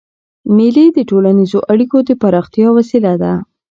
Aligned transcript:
مېلې 0.55 0.85
د 0.91 0.99
ټولنیزو 1.09 1.59
اړیکو 1.71 1.97
د 2.07 2.09
پراختیا 2.21 2.67
وسیله 2.77 3.13
ده. 3.21 3.33